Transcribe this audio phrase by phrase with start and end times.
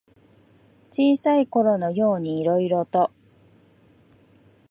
[0.89, 3.11] 小さいころのようにいろいろと。